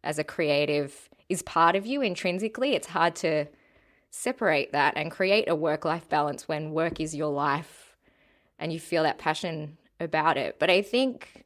[0.03, 2.73] as a creative is part of you intrinsically.
[2.73, 3.47] It's hard to
[4.11, 7.80] separate that and create a work life balance when work is your life
[8.61, 10.57] and you feel that passion about it.
[10.59, 11.43] But I think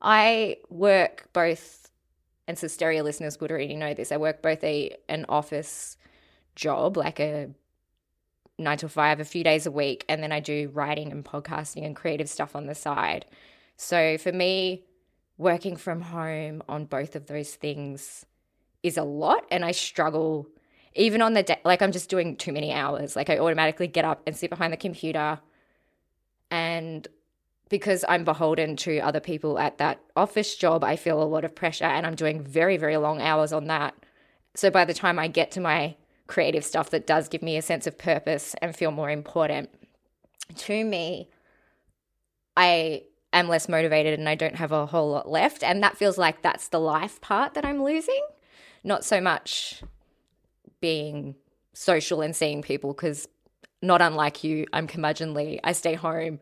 [0.00, 1.90] I work both,
[2.46, 4.12] and Sisteria listeners would already know this.
[4.12, 5.96] I work both a an office
[6.54, 7.50] job, like a
[8.58, 11.84] nine to five, a few days a week, and then I do writing and podcasting
[11.84, 13.24] and creative stuff on the side.
[13.76, 14.84] So for me,
[15.38, 18.26] working from home on both of those things
[18.82, 20.46] is a lot, and I struggle
[20.94, 21.60] even on the day.
[21.64, 23.16] Like I'm just doing too many hours.
[23.16, 25.40] Like I automatically get up and sit behind the computer,
[26.50, 27.06] and
[27.68, 31.54] because I'm beholden to other people at that office job, I feel a lot of
[31.54, 33.94] pressure and I'm doing very, very long hours on that.
[34.54, 37.62] So by the time I get to my creative stuff that does give me a
[37.62, 39.70] sense of purpose and feel more important
[40.56, 41.30] to me,
[42.56, 45.62] I am less motivated and I don't have a whole lot left.
[45.62, 48.22] And that feels like that's the life part that I'm losing,
[48.82, 49.82] not so much
[50.80, 51.36] being
[51.72, 53.28] social and seeing people because
[53.82, 55.60] not unlike you, I'm curmudgeonly.
[55.64, 56.40] I stay home.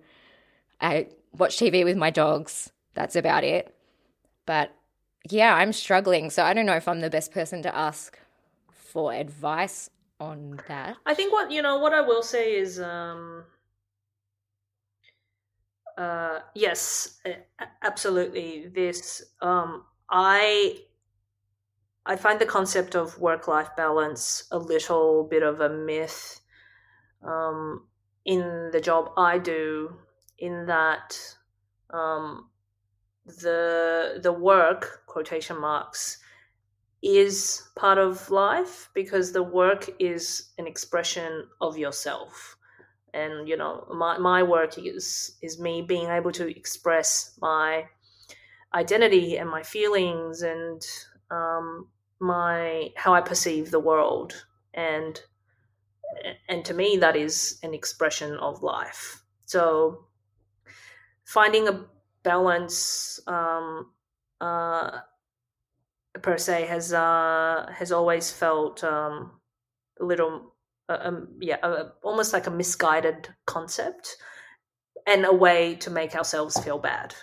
[0.81, 2.71] I watch TV with my dogs.
[2.95, 3.75] That's about it.
[4.47, 4.73] But
[5.29, 6.31] yeah, I'm struggling.
[6.31, 8.19] So I don't know if I'm the best person to ask
[8.71, 10.97] for advice on that.
[11.07, 13.45] I think what you know what I will say is um
[15.97, 17.21] uh yes,
[17.83, 20.79] absolutely this um I
[22.07, 26.38] I find the concept of work life balance a little bit of a myth
[27.23, 27.89] um
[28.25, 29.97] in the job I do
[30.39, 31.19] in that
[31.91, 32.51] um,
[33.25, 36.19] the the work quotation marks
[37.03, 42.57] is part of life because the work is an expression of yourself.
[43.15, 47.85] And you know my, my work is is me being able to express my
[48.75, 50.87] identity and my feelings and
[51.31, 51.89] um,
[52.21, 54.45] my how I perceive the world.
[54.75, 55.21] And
[56.49, 60.07] and to me that is an expression of life so
[61.25, 61.85] finding a
[62.23, 63.91] balance um,
[64.41, 64.99] uh,
[66.23, 69.33] per se has uh, has always felt um,
[70.01, 70.55] a little
[70.89, 71.57] uh, um, yeah
[72.03, 74.17] almost like a misguided concept
[75.09, 77.15] and a way to make ourselves feel bad.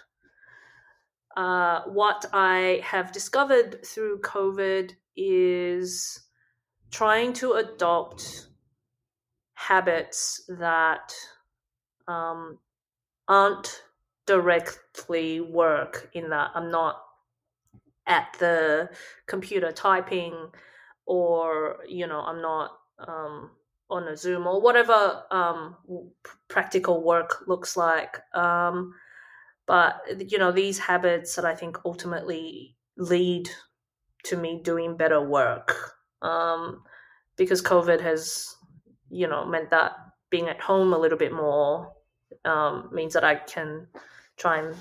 [1.38, 6.20] Uh, what I have discovered through COVID is
[6.92, 8.48] trying to adopt
[9.68, 11.14] habits that
[12.08, 12.60] um,
[13.28, 13.84] aren't
[14.28, 17.02] directly work in that I'm not
[18.08, 18.90] at the
[19.26, 20.34] computer typing
[21.06, 23.52] or you know I'm not um,
[23.90, 25.76] on a Zoom or whatever um,
[26.48, 28.18] practical work looks like.
[28.36, 28.94] Um,
[29.66, 30.02] but
[30.32, 33.50] you know these habits that I think ultimately lead
[34.26, 36.84] to me doing better work um,
[37.36, 38.55] because COVID has
[39.16, 39.94] you know meant that
[40.30, 41.94] being at home a little bit more
[42.44, 43.88] um, means that I can
[44.38, 44.76] try and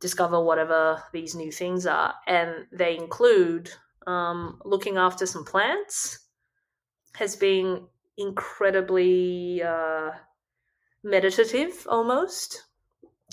[0.00, 2.14] discover whatever these new things are.
[2.26, 3.70] And they include
[4.06, 6.20] um, looking after some plants,
[7.14, 10.10] has been incredibly uh,
[11.02, 12.64] meditative almost.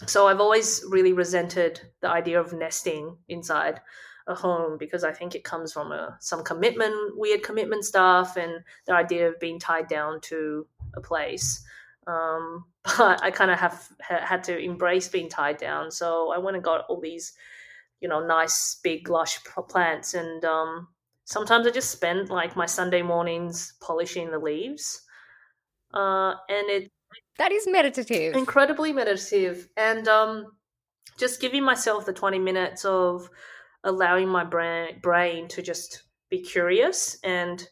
[0.05, 3.81] so I've always really resented the idea of nesting inside
[4.27, 8.63] a home because I think it comes from a, some commitment, weird commitment stuff, and
[8.85, 11.63] the idea of being tied down to a place.
[12.05, 12.65] Um,
[12.97, 15.91] but I kind of have ha- had to embrace being tied down.
[15.91, 17.33] So I went and got all these,
[18.01, 20.89] you know, nice big lush plants, and um,
[21.25, 25.01] sometimes I just spend like my Sunday mornings polishing the leaves,
[25.93, 26.91] uh, and it
[27.37, 30.47] that is meditative, incredibly meditative, and um,
[31.17, 33.29] just giving myself the twenty minutes of
[33.83, 37.67] allowing my brain brain to just be curious and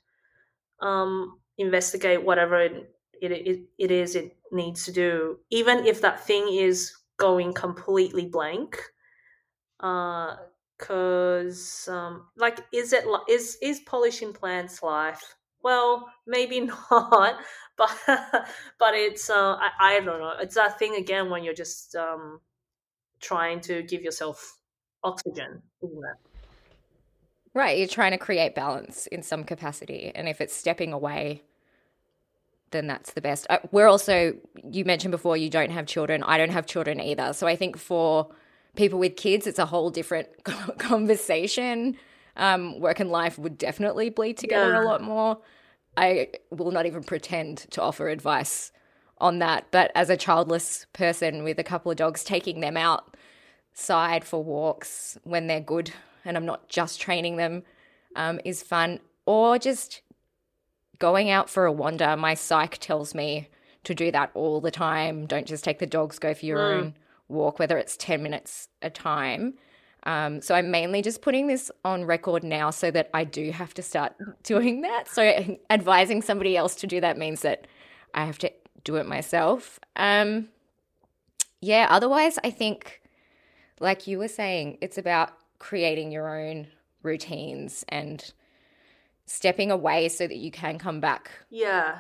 [0.82, 6.26] um, investigate whatever it, it, it, it is it needs to do, even if that
[6.26, 8.82] thing is going completely blank.
[9.80, 10.36] Uh,
[10.78, 15.36] cause um, like, is it is is polishing plants life?
[15.64, 17.36] Well, maybe not,
[17.78, 17.97] but
[18.80, 20.34] but it's uh, I, I don't know.
[20.39, 22.39] It's that thing again when you're just um,
[23.20, 24.58] trying to give yourself
[25.06, 26.18] oxygen, isn't it?
[27.53, 31.43] Right, you're trying to create balance in some capacity, and if it's stepping away,
[32.72, 33.47] then that's the best.
[33.49, 34.34] Uh, we're also,
[34.70, 36.22] you mentioned before, you don't have children.
[36.24, 37.32] I don't have children either.
[37.32, 38.30] So I think for
[38.76, 40.28] people with kids, it's a whole different
[40.78, 41.95] conversation.
[42.36, 44.84] Um, work and life would definitely bleed together yeah.
[44.84, 45.38] a lot more.
[45.95, 48.74] I will not even pretend to offer advice
[49.20, 49.68] on that.
[49.72, 52.76] But as a childless person with a couple of dogs, taking them
[53.76, 55.91] outside for walks when they're good
[56.23, 57.63] and I'm not just training them
[58.15, 58.99] um, is fun.
[59.26, 60.01] Or just
[60.97, 62.15] going out for a wander.
[62.15, 63.49] My psych tells me
[63.84, 65.26] to do that all the time.
[65.26, 66.73] Don't just take the dogs, go for your mm.
[66.73, 66.93] own
[67.28, 69.55] walk, whether it's 10 minutes a time.
[70.03, 73.73] Um, so I'm mainly just putting this on record now so that I do have
[73.73, 74.13] to start
[74.43, 75.09] doing that.
[75.09, 77.67] So advising somebody else to do that means that
[78.13, 78.53] I have to
[78.84, 79.80] do it myself.
[79.97, 80.47] Um,
[81.59, 83.01] yeah, otherwise, I think,
[83.80, 86.67] like you were saying, it's about creating your own
[87.03, 88.34] routines and
[89.26, 91.32] stepping away so that you can come back.
[91.49, 91.99] Yeah.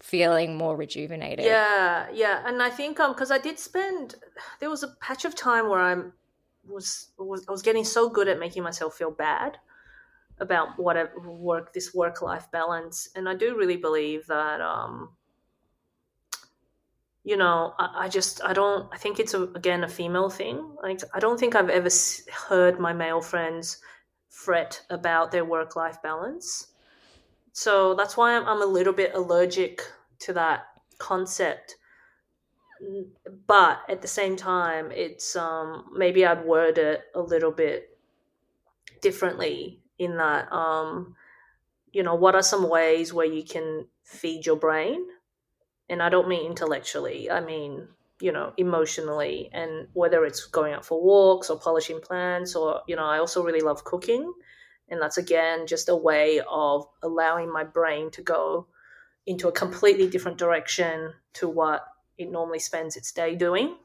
[0.00, 1.44] Feeling more rejuvenated.
[1.44, 4.16] Yeah, yeah, and I think um because I did spend
[4.60, 6.12] there was a patch of time where I'm
[6.66, 9.58] was was I was getting so good at making myself feel bad
[10.38, 15.10] about what whatever work this work life balance, and I do really believe that um
[17.24, 20.76] you know I, I, just i don't i think it's a, again a female thing.
[20.82, 21.88] Like i don't think i've ever
[22.48, 23.78] heard my male friends
[24.28, 26.68] fret about their work life balance.
[27.52, 29.82] So that's why I'm, I'm a little bit allergic
[30.20, 30.64] to that
[30.98, 31.76] concept.
[33.46, 37.96] But at the same time it's um maybe i'd word it a little bit
[39.00, 41.14] differently in that um
[41.92, 45.06] you know what are some ways where you can feed your brain
[45.92, 47.86] and I don't mean intellectually, I mean,
[48.18, 52.96] you know, emotionally, and whether it's going out for walks or polishing plants, or, you
[52.96, 54.32] know, I also really love cooking.
[54.88, 58.68] And that's again just a way of allowing my brain to go
[59.26, 61.84] into a completely different direction to what
[62.16, 63.76] it normally spends its day doing.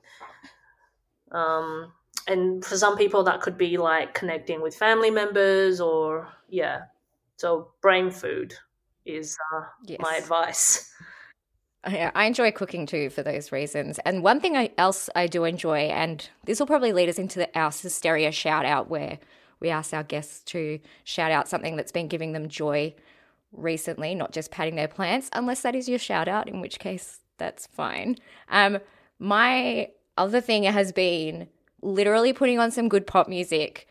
[1.33, 1.91] Um,
[2.25, 6.83] and for some people, that could be like connecting with family members, or yeah.
[7.35, 8.53] So, brain food
[9.05, 9.99] is uh, yes.
[10.01, 10.89] my advice.
[11.83, 13.99] I enjoy cooking too for those reasons.
[13.99, 17.39] And one thing I, else I do enjoy, and this will probably lead us into
[17.39, 19.19] the, our Sisteria shout out, where
[19.59, 22.93] we ask our guests to shout out something that's been giving them joy
[23.51, 27.19] recently, not just patting their plants, unless that is your shout out, in which case
[27.37, 28.17] that's fine.
[28.49, 28.79] Um,
[29.19, 31.47] my other thing has been
[31.81, 33.87] literally putting on some good pop music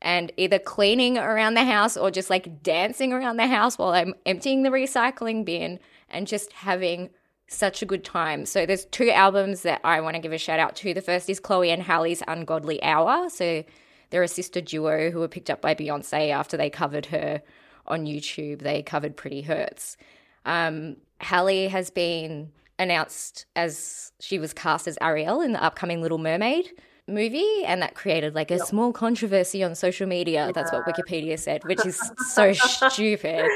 [0.00, 4.14] and either cleaning around the house or just like dancing around the house while I'm
[4.24, 5.80] emptying the recycling bin
[6.10, 7.10] and just having
[7.48, 8.46] such a good time.
[8.46, 10.92] So there's two albums that I want to give a shout out to.
[10.92, 13.30] The first is Chloe and Halle's Ungodly Hour.
[13.30, 13.64] So
[14.10, 17.42] they're a sister duo who were picked up by Beyonce after they covered her
[17.86, 18.60] on YouTube.
[18.60, 19.96] They covered Pretty Hurts.
[20.44, 26.18] Um, Halle has been announced as she was cast as Ariel in the upcoming Little
[26.18, 26.70] Mermaid
[27.08, 28.66] movie, and that created like a yep.
[28.66, 30.46] small controversy on social media.
[30.46, 30.52] Yeah.
[30.52, 32.52] That's what Wikipedia said, which is so
[32.88, 33.46] stupid.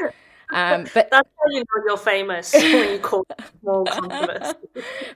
[0.53, 3.27] Um, but that's how you know you're famous when you call
[3.61, 4.59] small controversy.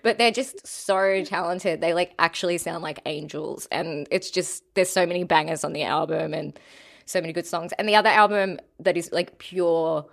[0.02, 1.80] but they're just so talented.
[1.80, 5.84] They like actually sound like angels, and it's just there's so many bangers on the
[5.84, 6.58] album and
[7.04, 7.72] so many good songs.
[7.78, 10.06] And the other album that is like pure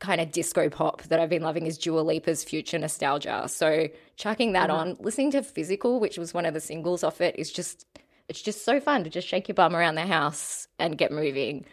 [0.00, 3.44] kind of disco pop that I've been loving is Dua Lipa's Future Nostalgia.
[3.48, 4.90] So chucking that mm-hmm.
[4.90, 7.86] on, listening to Physical, which was one of the singles off it, is just
[8.28, 11.64] it's just so fun to just shake your bum around the house and get moving.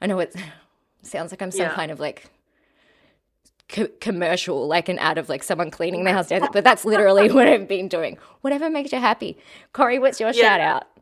[0.00, 0.36] I know it
[1.06, 1.74] sounds like I'm some yeah.
[1.74, 2.30] kind of like
[3.68, 7.46] co- commercial, like an ad of like someone cleaning the house, but that's literally what
[7.46, 8.18] I've been doing.
[8.40, 9.38] Whatever makes you happy.
[9.72, 10.42] Corey, what's your yeah.
[10.42, 10.84] shout out?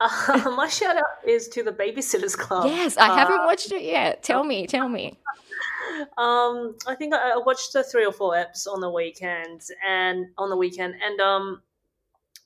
[0.00, 2.66] Uh, my shout out is to the Babysitters Club.
[2.66, 4.22] Yes, I uh, haven't watched it yet.
[4.22, 5.18] Tell me, tell me.
[6.16, 10.48] Um, I think I watched the three or four eps on the weekend, and on
[10.50, 11.62] the weekend, and um,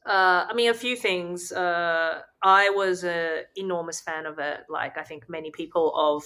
[0.06, 1.52] uh, I mean a few things.
[1.52, 4.60] Uh, I was an enormous fan of it.
[4.68, 6.24] Like I think many people of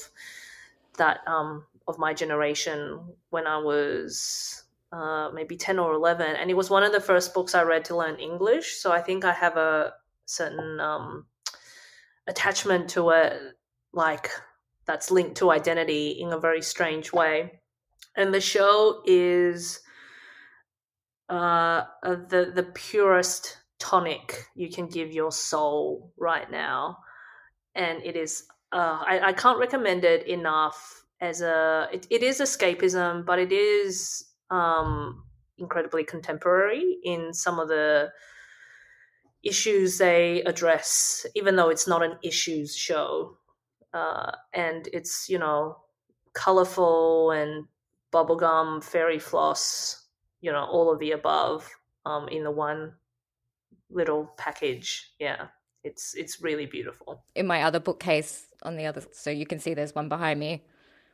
[0.98, 3.00] that um of my generation
[3.30, 7.34] when I was uh, maybe 10 or 11 and it was one of the first
[7.34, 8.76] books i read to learn english.
[8.76, 9.92] So i think i have a
[10.26, 11.26] certain um,
[12.26, 13.40] attachment to it
[13.92, 14.30] like
[14.86, 17.60] that's linked to identity in a very strange way.
[18.16, 19.80] And the show is
[21.28, 26.98] uh, the the purest tonic you can give your soul right now.
[27.74, 32.40] And it is uh, I, I can't recommend it enough as a it, it is
[32.40, 35.24] escapism but it is um
[35.58, 38.10] incredibly contemporary in some of the
[39.42, 43.36] issues they address even though it's not an issues show.
[43.94, 45.76] Uh, and it's you know
[46.34, 47.64] colorful and
[48.12, 50.06] bubblegum fairy floss
[50.40, 51.68] you know all of the above
[52.04, 52.92] um, in the one
[53.90, 55.46] little package yeah
[55.84, 59.74] it's it's really beautiful in my other bookcase on the other so you can see
[59.74, 60.62] there's one behind me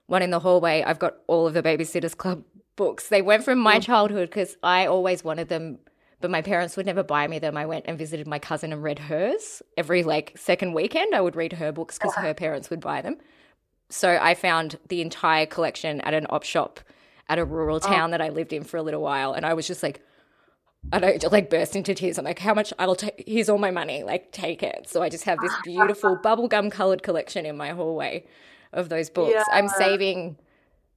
[0.06, 2.44] one in the hallway, I've got all of the Babysitters Club
[2.76, 3.08] books.
[3.08, 3.82] They went from my mm.
[3.82, 5.78] childhood because I always wanted them,
[6.20, 7.56] but my parents would never buy me them.
[7.56, 11.14] I went and visited my cousin and read hers every like second weekend.
[11.14, 13.16] I would read her books because her parents would buy them.
[13.88, 16.80] So I found the entire collection at an op shop
[17.28, 17.78] at a rural oh.
[17.78, 18.12] town oh.
[18.12, 20.02] that I lived in for a little while, and I was just like.
[20.90, 22.18] I like burst into tears.
[22.18, 24.88] I'm like, how much I'll take here's all my money, like take it.
[24.88, 28.26] So I just have this beautiful bubblegum colored collection in my hallway
[28.72, 29.32] of those books.
[29.34, 29.44] Yeah.
[29.52, 30.36] I'm saving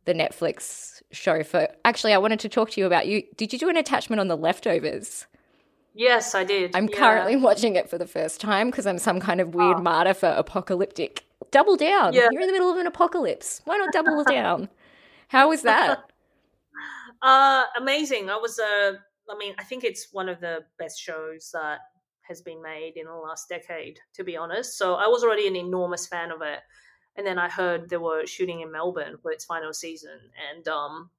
[0.06, 1.68] the Netflix show for.
[1.84, 3.24] Actually, I wanted to talk to you about you.
[3.38, 5.28] Did you do an attachment on the leftovers?
[5.94, 6.76] Yes, I did.
[6.76, 6.98] I'm yeah.
[6.98, 9.82] currently watching it for the first time because I'm some kind of weird oh.
[9.82, 11.24] martyr for apocalyptic.
[11.52, 12.14] Double down.
[12.14, 12.28] Yeah.
[12.32, 13.62] You're in the middle of an apocalypse.
[13.66, 14.70] Why not double down?
[15.30, 16.04] How was that?
[17.22, 18.30] uh, amazing.
[18.30, 18.94] I was uh,
[19.30, 21.80] I mean, I think it's one of the best shows that
[22.22, 24.78] has been made in the last decade, to be honest.
[24.78, 26.60] So I was already an enormous fan of it
[27.16, 30.20] and then I heard they were shooting in Melbourne for its final season,
[30.52, 31.10] and um,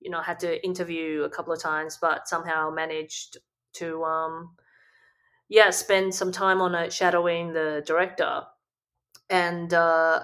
[0.00, 3.38] you know, I had to interview a couple of times, but somehow managed
[3.74, 4.56] to um,
[5.48, 8.42] yeah, spend some time on it shadowing the director,
[9.30, 10.20] and uh,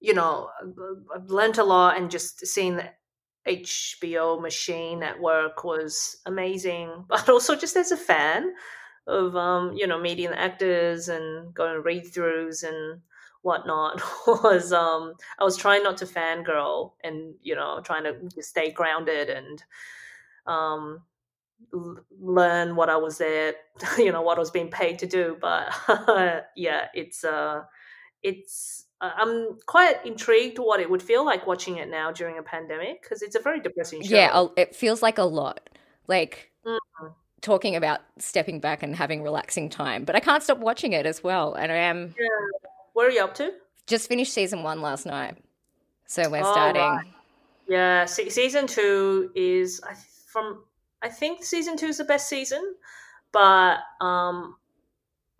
[0.00, 0.50] you know,
[1.14, 2.90] I've learned a lot, and just seeing the
[3.48, 8.52] HBO machine at work was amazing, but also just as a fan
[9.06, 13.00] of um, you know meeting the actors and going read throughs and
[13.42, 18.70] whatnot was um I was trying not to fangirl and you know trying to stay
[18.72, 19.62] grounded and
[20.46, 21.02] um
[22.20, 23.54] learn what I was there
[23.98, 25.72] you know what I was being paid to do but
[26.56, 27.62] yeah it's uh
[28.22, 32.42] it's uh, I'm quite intrigued what it would feel like watching it now during a
[32.42, 34.14] pandemic because it's a very depressing show.
[34.14, 35.70] Yeah, it feels like a lot.
[36.08, 37.06] Like mm-hmm.
[37.40, 41.22] talking about stepping back and having relaxing time, but I can't stop watching it as
[41.22, 41.54] well.
[41.54, 42.26] And I am yeah.
[42.94, 43.52] What are you up to?
[43.86, 45.36] Just finished season one last night,
[46.06, 46.82] so we're oh, starting.
[46.82, 47.06] Right.
[47.68, 49.80] Yeah, season two is
[50.26, 50.64] from.
[51.00, 52.74] I think season two is the best season,
[53.30, 54.56] but um,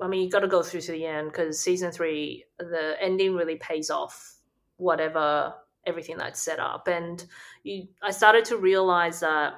[0.01, 3.35] I mean you got to go through to the end because season three, the ending
[3.35, 4.37] really pays off
[4.77, 5.55] whatever
[5.87, 7.25] everything that's set up, and
[7.63, 7.89] you.
[8.03, 9.55] I started to realize that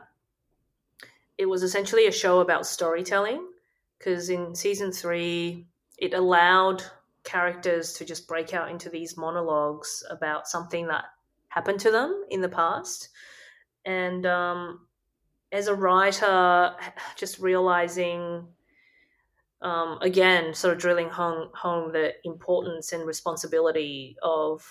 [1.38, 3.47] it was essentially a show about storytelling
[3.99, 5.66] because in season three
[5.99, 6.82] it allowed
[7.24, 11.05] characters to just break out into these monologues about something that
[11.49, 13.11] happened to them in the past.
[13.84, 14.86] And um,
[15.53, 16.74] as a writer,
[17.16, 18.47] just realizing,
[19.62, 24.62] um, again, sort of drilling home, home the importance and responsibility of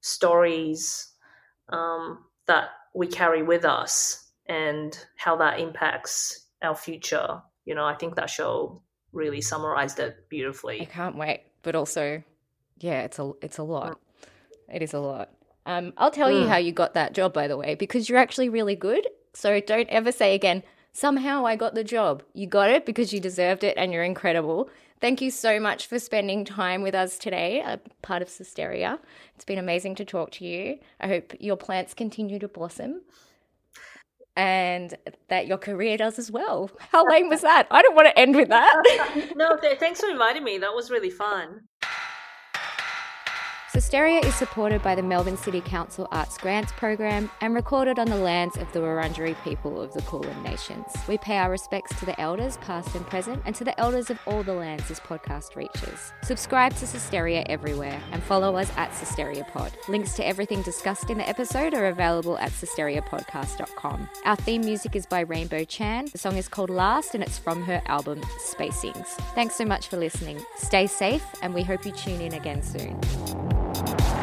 [0.00, 1.12] stories
[1.70, 7.40] um, that we carry with us and how that impacts our future.
[7.64, 8.82] You know, I think that show
[9.12, 10.82] really summarized it beautifully.
[10.82, 12.22] I can't wait but also,
[12.78, 13.98] yeah, it's a it's a lot.
[14.72, 15.30] It is a lot.
[15.66, 16.42] Um, I'll tell mm.
[16.42, 19.08] you how you got that job, by the way, because you're actually really good.
[19.32, 20.62] So don't ever say again,
[20.94, 22.22] somehow I got the job.
[22.32, 24.70] You got it because you deserved it and you're incredible.
[25.00, 28.98] Thank you so much for spending time with us today, a part of Sisteria.
[29.34, 30.78] It's been amazing to talk to you.
[30.98, 33.02] I hope your plants continue to blossom
[34.36, 34.96] and
[35.28, 36.70] that your career does as well.
[36.78, 37.66] How lame was that?
[37.70, 39.32] I don't want to end with that.
[39.36, 40.58] no, thanks for inviting me.
[40.58, 41.60] That was really fun.
[43.74, 48.14] Sisteria is supported by the Melbourne City Council Arts Grants Program and recorded on the
[48.14, 50.86] lands of the Wurundjeri people of the Kulin Nations.
[51.08, 54.20] We pay our respects to the elders, past and present, and to the elders of
[54.28, 56.12] all the lands this podcast reaches.
[56.22, 59.72] Subscribe to Sisteria everywhere and follow us at Sisteria Pod.
[59.88, 64.08] Links to everything discussed in the episode are available at sisteriapodcast.com.
[64.24, 66.10] Our theme music is by Rainbow Chan.
[66.12, 69.08] The song is called Last and it's from her album Spacings.
[69.34, 70.40] Thanks so much for listening.
[70.54, 73.63] Stay safe and we hope you tune in again soon.
[73.74, 74.13] Thank you